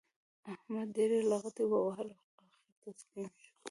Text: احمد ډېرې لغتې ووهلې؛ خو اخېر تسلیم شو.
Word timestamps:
احمد 0.53 0.87
ډېرې 0.95 1.19
لغتې 1.31 1.63
ووهلې؛ 1.67 2.17
خو 2.33 2.43
اخېر 2.49 2.75
تسلیم 2.85 3.29
شو. 3.41 3.51